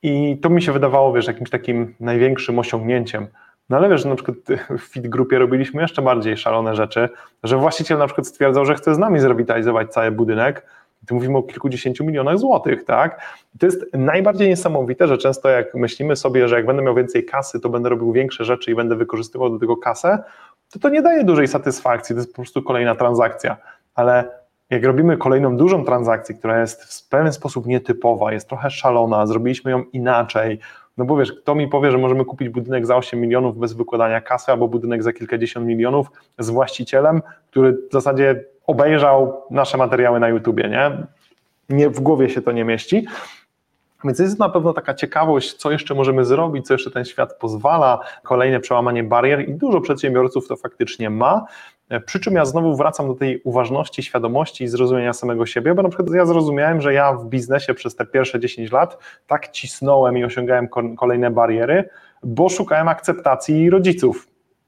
[0.03, 3.27] I to mi się wydawało, wiesz, jakimś takim największym osiągnięciem.
[3.69, 4.37] No ale wiesz, że na przykład
[4.69, 7.09] w Fit Grupie robiliśmy jeszcze bardziej szalone rzeczy,
[7.43, 10.65] że właściciel na przykład stwierdzał, że chce z nami zrewitalizować cały budynek,
[11.07, 13.21] tu mówimy o kilkudziesięciu milionach złotych, tak?
[13.55, 17.25] I to jest najbardziej niesamowite, że często jak myślimy sobie, że jak będę miał więcej
[17.25, 20.23] kasy, to będę robił większe rzeczy i będę wykorzystywał do tego kasę,
[20.71, 23.57] to to nie daje dużej satysfakcji, to jest po prostu kolejna transakcja.
[23.95, 29.25] Ale jak robimy kolejną dużą transakcję, która jest w pewien sposób nietypowa, jest trochę szalona,
[29.25, 30.59] zrobiliśmy ją inaczej,
[30.97, 34.21] no bo wiesz, kto mi powie, że możemy kupić budynek za 8 milionów bez wykładania
[34.21, 36.07] kasy, albo budynek za kilkadziesiąt milionów
[36.39, 41.07] z właścicielem, który w zasadzie obejrzał nasze materiały na YouTubie, nie?
[41.69, 43.07] nie w głowie się to nie mieści.
[44.03, 47.99] Więc jest na pewno taka ciekawość, co jeszcze możemy zrobić, co jeszcze ten świat pozwala,
[48.23, 51.45] kolejne przełamanie barier i dużo przedsiębiorców to faktycznie ma.
[52.05, 55.89] Przy czym ja znowu wracam do tej uważności, świadomości i zrozumienia samego siebie, bo na
[55.89, 60.23] przykład ja zrozumiałem, że ja w biznesie przez te pierwsze 10 lat tak cisnąłem i
[60.23, 60.67] osiągałem
[60.97, 61.89] kolejne bariery,
[62.23, 64.27] bo szukałem akceptacji rodziców,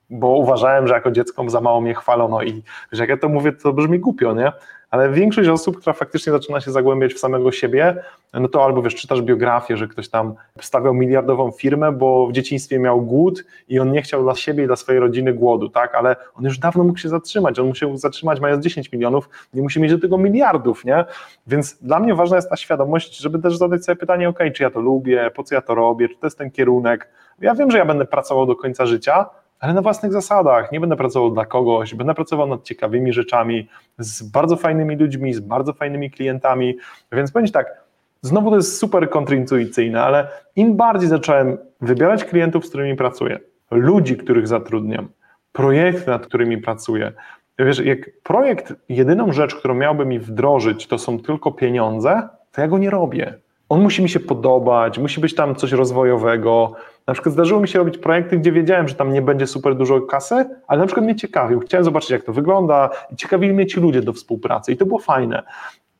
[0.10, 3.51] bo uważałem, że jako dziecko za mało mnie chwalono i że jak ja to mówię,
[3.51, 4.51] to brzmi głupio, nie?
[4.89, 8.95] Ale większość osób, która faktycznie zaczyna się zagłębiać w samego siebie, no to albo wiesz,
[8.95, 13.91] czytasz biografię, że ktoś tam stawiał miliardową firmę, bo w dzieciństwie miał głód i on
[13.91, 17.00] nie chciał dla siebie i dla swojej rodziny głodu, tak, ale on już dawno mógł
[17.00, 21.06] się zatrzymać, on musiał zatrzymać mając 10 milionów, nie musi mieć do tego miliardów, nie,
[21.47, 24.69] więc dla mnie ważna jest ta świadomość, żeby też zadać sobie pytanie, ok, czy ja
[24.69, 27.10] to lubię, po co ja to robię, czy to jest ten kierunek,
[27.41, 29.26] ja wiem, że ja będę pracował do końca życia,
[29.60, 30.72] ale na własnych zasadach.
[30.72, 33.67] Nie będę pracował dla kogoś, będę pracował nad ciekawymi rzeczami,
[33.98, 36.78] z bardzo fajnymi ludźmi, z bardzo fajnymi klientami.
[37.12, 37.84] Więc będzie tak,
[38.22, 43.39] znowu to jest super kontrintuicyjne, ale im bardziej zacząłem wybierać klientów, z którymi pracuję,
[43.72, 45.10] ludzi, których zatrudniam,
[45.52, 47.12] projekty, nad którymi pracuję.
[47.60, 52.67] Wiesz, jak projekt, jedyną rzecz, którą miałby mi wdrożyć, to są tylko pieniądze, to ja
[52.67, 53.34] go nie robię.
[53.69, 56.71] On musi mi się podobać, musi być tam coś rozwojowego,
[57.08, 60.01] na przykład zdarzyło mi się robić projekty, gdzie wiedziałem, że tam nie będzie super dużo
[60.01, 61.60] kasy, ale na przykład mnie ciekawił.
[61.60, 64.99] Chciałem zobaczyć, jak to wygląda i ciekawili mnie ci ludzie do współpracy i to było
[64.99, 65.43] fajne.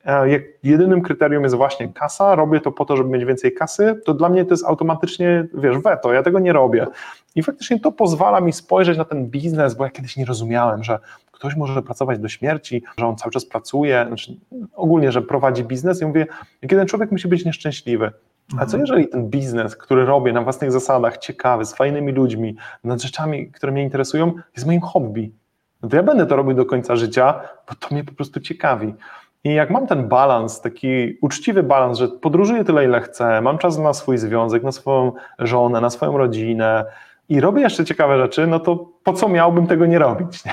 [0.08, 4.02] E, jak jedynym kryterium jest właśnie kasa, robię to po to, żeby mieć więcej kasy,
[4.06, 6.88] to dla mnie to jest automatycznie, wiesz, weto, ja tego nie robię.
[7.36, 11.00] I faktycznie to pozwala mi spojrzeć na ten biznes, bo ja kiedyś nie rozumiałem, że
[11.32, 14.38] ktoś może pracować do śmierci, że on cały czas pracuje, znaczy
[14.76, 16.28] ogólnie, że prowadzi biznes i mówię,
[16.62, 18.12] jeden człowiek musi być nieszczęśliwy,
[18.54, 18.82] a co mhm.
[18.82, 23.72] jeżeli ten biznes, który robię na własnych zasadach, ciekawy, z fajnymi ludźmi, nad rzeczami, które
[23.72, 25.32] mnie interesują, jest moim hobby?
[25.82, 28.94] No to ja będę to robił do końca życia, bo to mnie po prostu ciekawi.
[29.44, 33.78] I jak mam ten balans, taki uczciwy balans, że podróżuję tyle, ile chcę, mam czas
[33.78, 36.86] na swój związek, na swoją żonę, na swoją rodzinę
[37.30, 40.44] i robię jeszcze ciekawe rzeczy, no to po co miałbym tego nie robić?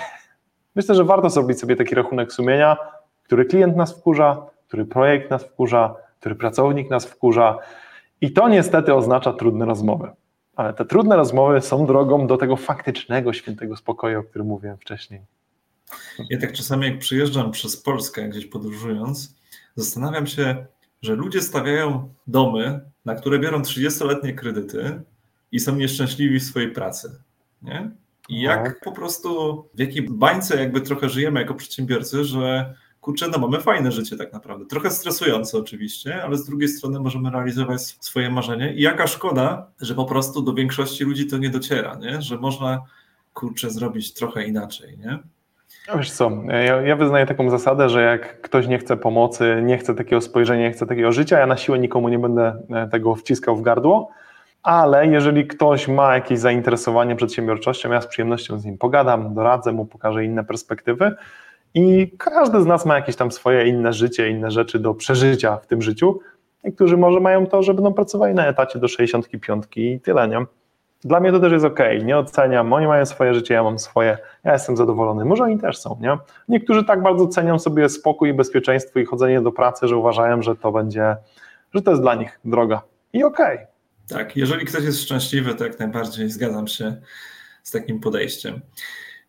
[0.76, 2.76] Myślę, że warto zrobić sobie taki rachunek sumienia,
[3.22, 7.58] który klient nas wkurza, który projekt nas wkurza, który pracownik nas wkurza
[8.20, 10.10] i to niestety oznacza trudne rozmowy.
[10.56, 15.20] Ale te trudne rozmowy są drogą do tego faktycznego świętego spokoju, o którym mówiłem wcześniej.
[16.30, 19.36] Ja tak czasami, jak przyjeżdżam przez Polskę, gdzieś podróżując,
[19.76, 20.66] zastanawiam się,
[21.02, 25.00] że ludzie stawiają domy, na które biorą 30-letnie kredyty
[25.52, 27.20] i są nieszczęśliwi w swojej pracy.
[27.62, 27.90] Nie?
[28.28, 28.80] I jak tak.
[28.80, 33.92] po prostu w jakiej bańce jakby trochę żyjemy jako przedsiębiorcy, że kurczę, no mamy fajne
[33.92, 34.66] życie tak naprawdę.
[34.66, 39.94] Trochę stresujące oczywiście, ale z drugiej strony możemy realizować swoje marzenie i jaka szkoda, że
[39.94, 42.22] po prostu do większości ludzi to nie dociera, nie?
[42.22, 42.82] że można
[43.34, 45.18] kurczę zrobić trochę inaczej, nie?
[45.96, 49.94] Wiesz co, ja, ja wyznaję taką zasadę, że jak ktoś nie chce pomocy, nie chce
[49.94, 53.56] takiego spojrzenia, nie chce takiego życia, ja na siłę nikomu nie będę e, tego wciskał
[53.56, 54.10] w gardło,
[54.62, 59.86] ale jeżeli ktoś ma jakieś zainteresowanie przedsiębiorczością, ja z przyjemnością z nim pogadam, doradzę mu,
[59.86, 61.14] pokażę inne perspektywy,
[61.74, 65.66] i każdy z nas ma jakieś tam swoje inne życie, inne rzeczy do przeżycia w
[65.66, 66.20] tym życiu.
[66.64, 70.44] Niektórzy może mają to, że będą pracowali na etacie do 65 i tyle, nie?
[71.04, 74.18] Dla mnie to też jest ok, nie oceniam, oni mają swoje życie, ja mam swoje,
[74.44, 76.18] ja jestem zadowolony, może oni też są, nie?
[76.48, 80.56] Niektórzy tak bardzo cenią sobie spokój i bezpieczeństwo i chodzenie do pracy, że uważają, że
[80.56, 81.16] to będzie,
[81.74, 82.82] że to jest dla nich droga.
[83.12, 83.24] I.
[83.24, 83.66] Okay.
[84.08, 86.96] Tak, jeżeli ktoś jest szczęśliwy, to jak najbardziej zgadzam się
[87.62, 88.60] z takim podejściem.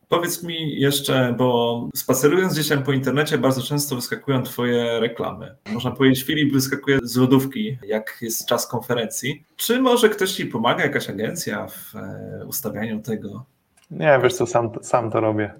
[0.10, 5.56] Powiedz mi jeszcze, bo spacerując gdzieś tam po internecie, bardzo często wyskakują Twoje reklamy.
[5.74, 9.46] Można powiedzieć, Filip wyskakuje z lodówki, jak jest czas konferencji.
[9.56, 13.46] Czy może ktoś Ci pomaga, jakaś agencja w e, ustawianiu tego?
[13.92, 15.54] Nie, wiesz co, sam, sam to robię.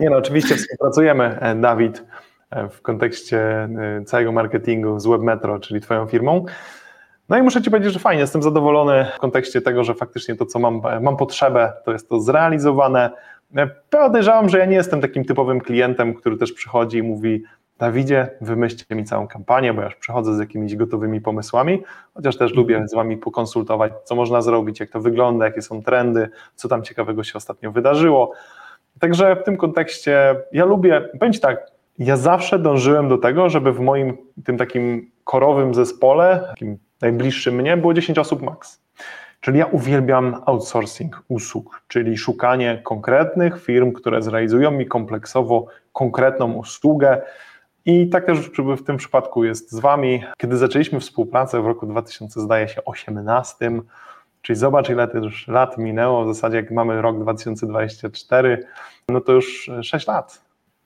[0.00, 2.04] Nie no, oczywiście współpracujemy, e, Dawid,
[2.50, 3.68] e, w kontekście
[4.06, 6.44] całego marketingu z WebMetro, czyli Twoją firmą.
[7.32, 10.46] No i muszę Ci powiedzieć, że fajnie, jestem zadowolony w kontekście tego, że faktycznie to,
[10.46, 13.10] co mam, mam potrzebę, to jest to zrealizowane.
[13.90, 17.42] Podejrzewam, że ja nie jestem takim typowym klientem, który też przychodzi i mówi,
[17.78, 21.82] Dawidzie, wymyślcie mi całą kampanię, bo ja już przychodzę z jakimiś gotowymi pomysłami,
[22.14, 26.28] chociaż też lubię z Wami pokonsultować, co można zrobić, jak to wygląda, jakie są trendy,
[26.54, 28.32] co tam ciekawego się ostatnio wydarzyło.
[29.00, 31.66] Także w tym kontekście ja lubię, powiem Ci tak,
[31.98, 37.76] ja zawsze dążyłem do tego, żeby w moim tym takim korowym zespole, takim najbliższym mnie,
[37.76, 38.82] było 10 osób max.
[39.40, 47.22] Czyli ja uwielbiam outsourcing usług, czyli szukanie konkretnych firm, które zrealizują mi kompleksowo konkretną usługę.
[47.84, 48.38] I tak też
[48.76, 50.24] w tym przypadku jest z Wami.
[50.36, 53.70] Kiedy zaczęliśmy współpracę w roku 2018,
[54.42, 58.66] czyli zobacz, ile już lat minęło, w zasadzie jak mamy rok 2024,
[59.08, 60.42] no to już 6 lat.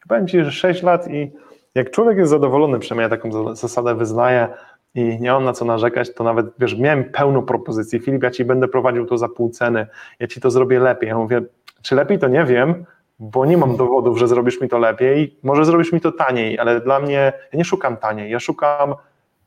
[0.08, 1.32] Powiem Ci, że 6 lat i
[1.74, 4.48] jak człowiek jest zadowolony, przynajmniej ja taką zasadę wyznaję,
[4.96, 8.44] i nie mam na co narzekać, to nawet, wiesz, miałem pełną propozycji, Filip, ja ci
[8.44, 9.86] będę prowadził to za pół ceny,
[10.20, 11.08] ja ci to zrobię lepiej.
[11.08, 11.42] Ja mówię,
[11.82, 12.84] czy lepiej to nie wiem,
[13.18, 16.80] bo nie mam dowodów, że zrobisz mi to lepiej, może zrobisz mi to taniej, ale
[16.80, 18.94] dla mnie, ja nie szukam taniej, ja szukam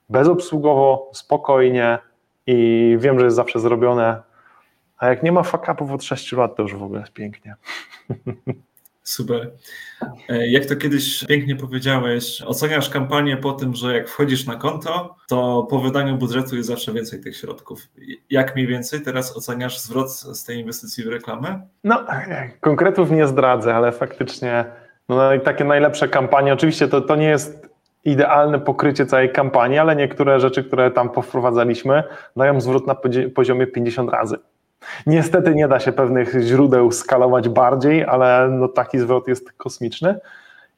[0.09, 1.99] bezobsługowo, spokojnie
[2.47, 4.21] i wiem, że jest zawsze zrobione,
[4.97, 7.55] a jak nie ma fuck-upów od 6 lat, to już w ogóle jest pięknie.
[9.09, 9.51] Super.
[10.29, 15.15] E, jak to kiedyś pięknie powiedziałeś, oceniasz kampanię po tym, że jak wchodzisz na konto,
[15.27, 17.79] to po wydaniu budżetu jest zawsze więcej tych środków.
[18.29, 21.61] Jak mniej więcej teraz oceniasz zwrot z tej inwestycji w reklamę?
[21.83, 22.05] No,
[22.61, 24.65] konkretów nie zdradzę, ale faktycznie
[25.09, 27.69] no, takie najlepsze kampanie, oczywiście to, to nie jest
[28.05, 32.03] idealne pokrycie całej kampanii, ale niektóre rzeczy, które tam powprowadzaliśmy,
[32.37, 32.95] dają zwrot na
[33.35, 34.37] poziomie 50 razy.
[35.07, 40.19] Niestety nie da się pewnych źródeł skalować bardziej, ale no taki zwrot jest kosmiczny.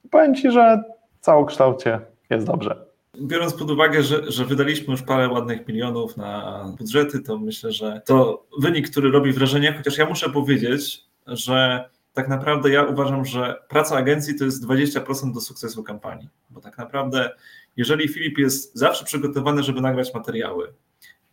[0.10, 0.84] powiem Ci, że
[1.22, 2.86] całokształcie jest dobrze.
[3.22, 8.02] Biorąc pod uwagę, że, że wydaliśmy już parę ładnych milionów na budżety, to myślę, że
[8.06, 13.56] to wynik, który robi wrażenie, chociaż ja muszę powiedzieć, że tak naprawdę ja uważam, że
[13.68, 16.30] praca agencji to jest 20% do sukcesu kampanii.
[16.50, 17.30] Bo tak naprawdę,
[17.78, 20.74] jeżeli Filip jest zawsze przygotowany, żeby nagrać materiały,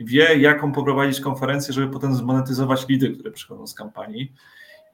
[0.00, 4.32] wie, jaką poprowadzić konferencję, żeby potem zmonetyzować lidy, które przychodzą z kampanii.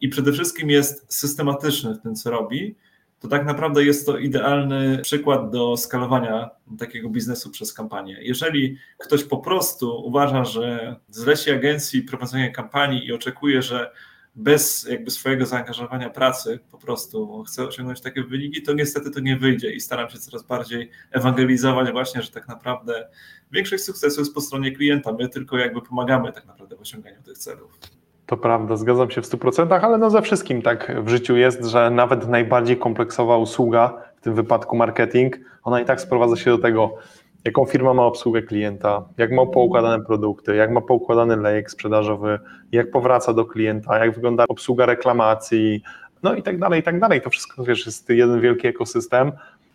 [0.01, 2.77] I przede wszystkim jest systematyczny w tym, co robi.
[3.21, 8.19] To tak naprawdę jest to idealny przykład do skalowania takiego biznesu przez kampanię.
[8.23, 13.91] Jeżeli ktoś po prostu uważa, że zleci agencji prowadzenie kampanii i oczekuje, że
[14.37, 19.37] bez jakby swojego zaangażowania pracy po prostu chce osiągnąć takie wyniki, to niestety to nie
[19.37, 23.09] wyjdzie i staram się coraz bardziej ewangelizować właśnie, że tak naprawdę
[23.53, 27.39] większość sukcesu jest po stronie klienta, my tylko jakby pomagamy tak naprawdę w osiąganiu tych
[27.39, 27.79] celów.
[28.27, 31.91] To prawda, zgadzam się w 100%, ale no ze wszystkim tak w życiu jest, że
[31.91, 36.99] nawet najbardziej kompleksowa usługa, w tym wypadku marketing, ona i tak sprowadza się do tego,
[37.45, 42.39] jaką firma ma obsługę klienta, jak ma poukładane produkty, jak ma poukładany lejek sprzedażowy,
[42.73, 45.83] jak powraca do klienta, jak wygląda obsługa reklamacji,
[46.23, 47.21] no i tak dalej, i tak dalej.
[47.21, 49.33] To wszystko, wiesz, jest jeden wielki ekosystem.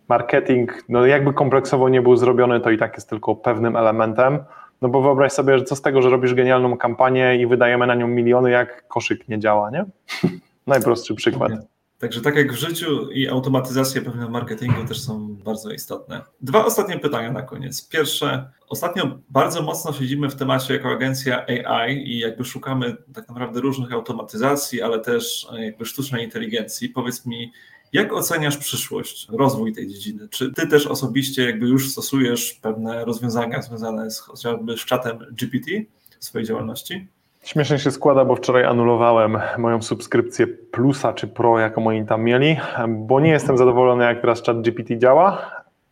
[0.08, 4.40] Marketing, no jakby kompleksowo nie był zrobiony, to i tak jest tylko pewnym elementem,
[4.82, 7.96] no bo wyobraź sobie, że co z tego, że robisz genialną kampanię i wydajemy na
[7.96, 9.86] nią miliony, jak koszyk nie działa, nie?
[10.68, 11.52] Najprostszy przykład.
[12.00, 16.22] Także tak jak w życiu i automatyzacja pewnie w marketingu też są bardzo istotne.
[16.42, 17.88] Dwa ostatnie pytania na koniec.
[17.88, 23.62] Pierwsze, ostatnio bardzo mocno siedzimy w temacie jako agencja AI i jakby szukamy tak naprawdę
[23.62, 26.90] różnych automatyzacji, ale też jakby sztucznej inteligencji.
[26.90, 27.52] Powiedz mi,
[27.94, 30.28] jak oceniasz przyszłość, rozwój tej dziedziny?
[30.30, 35.72] Czy ty też osobiście jakby już stosujesz pewne rozwiązania związane z chociażby z czatem GPT
[36.20, 37.08] w swojej działalności?
[37.50, 42.58] Śmiesznie się składa, bo wczoraj anulowałem moją subskrypcję Plusa czy Pro, jaką oni tam mieli,
[42.88, 45.52] bo nie jestem zadowolony, jak teraz chat GPT działa.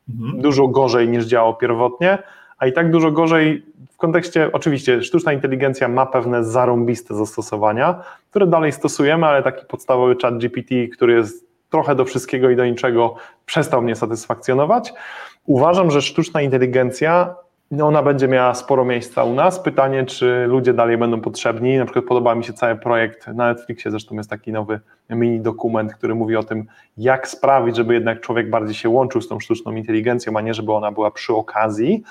[0.09, 0.41] Mhm.
[0.41, 2.17] Dużo gorzej niż działał pierwotnie,
[2.57, 8.47] a i tak dużo gorzej w kontekście, oczywiście, sztuczna inteligencja ma pewne zarąbiste zastosowania, które
[8.47, 13.15] dalej stosujemy, ale taki podstawowy chat GPT, który jest trochę do wszystkiego i do niczego,
[13.45, 14.93] przestał mnie satysfakcjonować.
[15.45, 17.35] Uważam, że sztuczna inteligencja
[17.83, 19.59] ona będzie miała sporo miejsca u nas.
[19.59, 21.77] Pytanie, czy ludzie dalej będą potrzebni.
[21.77, 25.93] Na przykład podoba mi się cały projekt na Netflixie, zresztą jest taki nowy mini dokument,
[25.93, 26.65] który mówi o tym,
[26.97, 30.73] jak sprawić, żeby jednak człowiek bardziej się łączył z tą sztuczną inteligencją, a nie żeby
[30.73, 32.03] ona była przy okazji.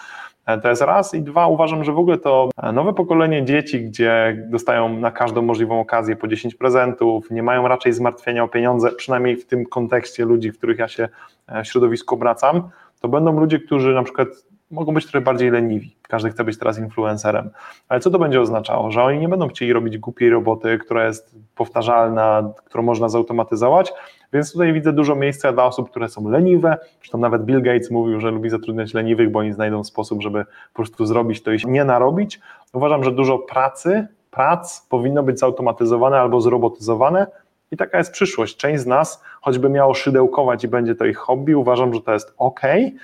[0.47, 1.14] E, to jest raz.
[1.14, 5.42] I dwa, uważam, że w ogóle to e, nowe pokolenie dzieci, gdzie dostają na każdą
[5.42, 10.25] możliwą okazję po 10 prezentów, nie mają raczej zmartwienia o pieniądze, przynajmniej w tym kontekście
[10.25, 11.09] ludzi, w których ja się
[11.47, 12.62] e, w środowisku obracam,
[13.01, 14.29] to będą ludzie, którzy na przykład
[14.70, 15.96] mogą być trochę bardziej leniwi.
[16.02, 17.50] Każdy chce być teraz influencerem.
[17.88, 18.90] Ale co to będzie oznaczało?
[18.90, 23.92] Że oni nie będą chcieli robić głupiej roboty, która jest powtarzalna, którą można zautomatyzować,
[24.33, 26.76] więc tutaj widzę dużo miejsca dla osób, które są leniwe.
[26.98, 30.76] Zresztą nawet Bill Gates mówił, że lubi zatrudniać leniwych, bo oni znajdą sposób, żeby po
[30.76, 32.40] prostu zrobić to i nie narobić.
[32.72, 37.26] Uważam, że dużo pracy, prac powinno być zautomatyzowane albo zrobotyzowane,
[37.70, 38.57] i taka jest przyszłość.
[38.57, 42.35] Część z nas, choćby miało szydełkować i będzie to ich hobby, uważam, że to jest
[42.38, 42.61] ok.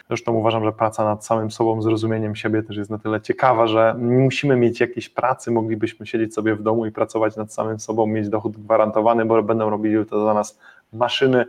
[0.08, 3.94] Zresztą uważam, że praca nad samym sobą, zrozumieniem siebie też jest na tyle ciekawa, że
[3.98, 8.06] nie musimy mieć jakiejś pracy, moglibyśmy siedzieć sobie w domu i pracować nad samym sobą,
[8.06, 10.58] mieć dochód gwarantowany, bo będą robili to za nas
[10.92, 11.44] maszyny.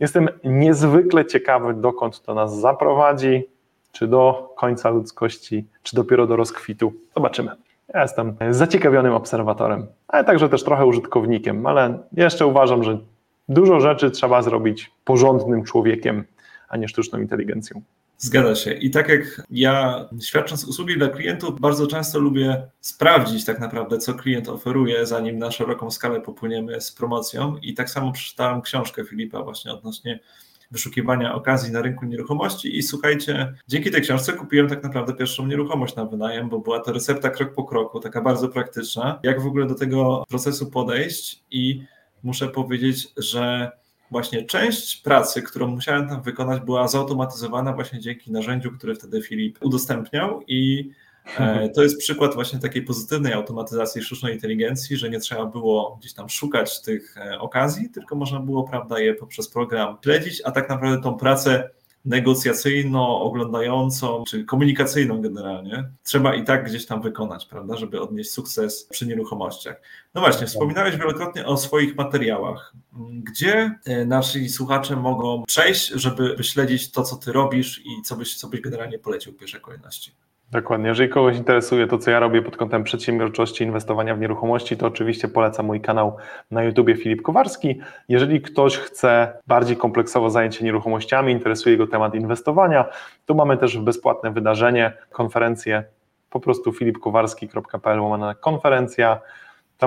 [0.00, 3.48] Jestem niezwykle ciekawy, dokąd to nas zaprowadzi,
[3.92, 6.92] czy do końca ludzkości, czy dopiero do rozkwitu.
[7.14, 7.63] Zobaczymy.
[7.94, 12.98] Ja jestem zaciekawionym obserwatorem, ale także też trochę użytkownikiem, ale jeszcze uważam, że
[13.48, 16.24] dużo rzeczy trzeba zrobić porządnym człowiekiem,
[16.68, 17.82] a nie sztuczną inteligencją.
[18.18, 18.72] Zgadza się.
[18.72, 24.14] I tak jak ja świadcząc usługi dla klientów, bardzo często lubię sprawdzić tak naprawdę, co
[24.14, 27.56] klient oferuje, zanim na szeroką skalę popłyniemy z promocją.
[27.62, 30.20] I tak samo przeczytałem książkę Filipa właśnie odnośnie
[30.74, 35.96] wyszukiwania okazji na rynku nieruchomości i słuchajcie, dzięki tej książce kupiłem tak naprawdę pierwszą nieruchomość
[35.96, 39.66] na wynajem, bo była to recepta krok po kroku, taka bardzo praktyczna, jak w ogóle
[39.66, 41.42] do tego procesu podejść?
[41.50, 41.84] I
[42.22, 43.70] muszę powiedzieć, że
[44.10, 49.58] właśnie część pracy, którą musiałem tam wykonać, była zautomatyzowana właśnie dzięki narzędziu, które wtedy Filip
[49.62, 50.90] udostępniał i
[51.74, 56.28] to jest przykład właśnie takiej pozytywnej automatyzacji sztucznej inteligencji, że nie trzeba było gdzieś tam
[56.28, 61.02] szukać tych e, okazji, tylko można było, prawda, je poprzez program śledzić, a tak naprawdę
[61.02, 61.70] tą pracę
[62.04, 68.84] negocjacyjną, oglądającą, czy komunikacyjną generalnie, trzeba i tak gdzieś tam wykonać, prawda, żeby odnieść sukces
[68.84, 69.80] przy nieruchomościach.
[70.14, 72.72] No właśnie, wspominałeś wielokrotnie o swoich materiałach.
[73.10, 78.36] Gdzie e, nasi słuchacze mogą przejść, żeby śledzić to, co ty robisz i co byś,
[78.36, 80.12] co byś generalnie polecił w pierwszej kolejności?
[80.54, 80.88] Dokładnie.
[80.88, 85.28] Jeżeli kogoś interesuje to, co ja robię pod kątem przedsiębiorczości, inwestowania w nieruchomości, to oczywiście
[85.28, 86.16] polecam mój kanał
[86.50, 87.80] na YouTubie Filip Kowarski.
[88.08, 92.84] Jeżeli ktoś chce bardziej kompleksowo zająć się nieruchomościami, interesuje go temat inwestowania,
[93.26, 95.84] to mamy też bezpłatne wydarzenie, konferencję
[96.30, 98.00] po prostu filipkowarski.pl
[98.40, 99.20] konferencja.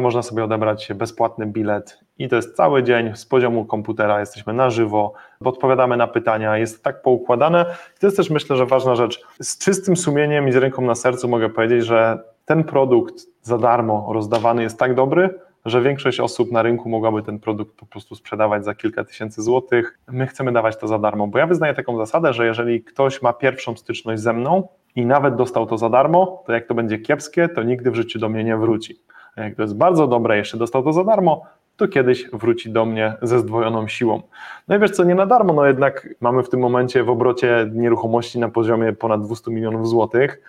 [0.02, 4.70] Można sobie odebrać bezpłatny bilet i to jest cały dzień z poziomu komputera, jesteśmy na
[4.70, 5.14] żywo,
[5.46, 7.66] odpowiadamy na pytania, jest tak poukładane.
[7.98, 9.22] I to jest też myślę, że ważna rzecz.
[9.42, 14.10] Z czystym sumieniem i z ręką na sercu mogę powiedzieć, że ten produkt za darmo
[14.14, 18.66] rozdawany jest tak dobry, że większość osób na rynku mogłaby ten produkt po prostu sprzedawać
[18.66, 20.00] za kilka tysięcy złotych.
[20.08, 23.34] My chcemy dawać to za darmo, bo ja wyznaję taką zasadę, że jeżeli ktoś ma
[23.34, 27.50] pierwszą styczność ze mną i nawet dostał to za darmo, to jak to będzie kiepskie,
[27.50, 29.00] to nigdy w życiu do mnie nie wróci.
[29.38, 31.46] Jak to jest bardzo dobre, jeszcze dostał to za darmo,
[31.78, 34.22] to kiedyś wróci do mnie ze zdwojoną siłą.
[34.68, 37.70] No i wiesz co, nie na darmo, no jednak mamy w tym momencie w obrocie
[37.74, 40.42] nieruchomości na poziomie ponad 200 milionów złotych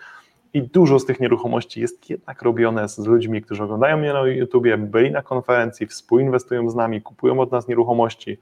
[0.53, 4.77] i dużo z tych nieruchomości jest jednak robione z ludźmi, którzy oglądają mnie na YouTubie,
[4.77, 8.37] byli na konferencji, współinwestują z nami, kupują od nas nieruchomości,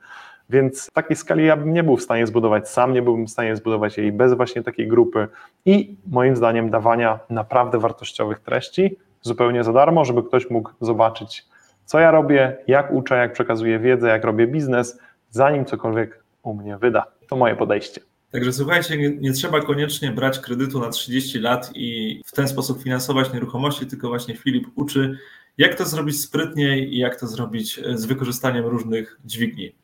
[0.50, 3.30] więc w takiej skali ja bym nie był w stanie zbudować sam, nie byłbym w
[3.30, 5.28] stanie zbudować jej bez właśnie takiej grupy
[5.66, 8.98] i moim zdaniem dawania naprawdę wartościowych treści
[9.28, 11.46] zupełnie za darmo, żeby ktoś mógł zobaczyć
[11.88, 16.78] co ja robię, jak uczę, jak przekazuję wiedzę, jak robię biznes, zanim cokolwiek u mnie
[16.78, 17.06] wyda.
[17.30, 18.02] To moje podejście.
[18.32, 22.84] Także słuchajcie, nie, nie, trzeba koniecznie brać kredytu na 30 lat i w ten sposób
[22.84, 25.18] finansować nieruchomości, tylko właśnie Filip uczy,
[25.58, 29.76] jak to zrobić sprytniej i jak to zrobić z wykorzystaniem różnych dźwigni.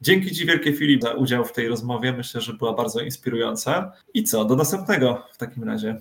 [0.00, 2.12] Dzięki Ci wielkie Filip za udział w tej rozmowie.
[2.12, 3.92] Myślę, że była bardzo inspirująca.
[4.14, 6.00] I co, do następnego w takim razie.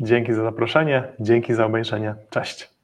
[0.00, 2.14] Dzięki za zaproszenie, dzięki za obejrzenie.
[2.30, 2.75] Cześć.